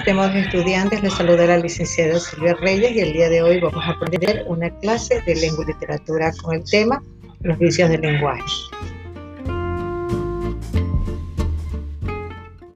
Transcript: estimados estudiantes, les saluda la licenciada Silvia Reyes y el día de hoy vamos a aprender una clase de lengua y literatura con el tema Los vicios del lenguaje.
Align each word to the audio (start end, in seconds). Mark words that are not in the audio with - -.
estimados 0.00 0.34
estudiantes, 0.34 1.02
les 1.02 1.12
saluda 1.12 1.46
la 1.46 1.58
licenciada 1.58 2.18
Silvia 2.18 2.54
Reyes 2.54 2.92
y 2.92 3.00
el 3.00 3.12
día 3.12 3.28
de 3.28 3.42
hoy 3.42 3.60
vamos 3.60 3.84
a 3.84 3.90
aprender 3.90 4.44
una 4.46 4.70
clase 4.78 5.20
de 5.26 5.34
lengua 5.34 5.64
y 5.64 5.72
literatura 5.72 6.32
con 6.42 6.54
el 6.54 6.64
tema 6.64 7.02
Los 7.40 7.58
vicios 7.58 7.90
del 7.90 8.00
lenguaje. 8.00 8.42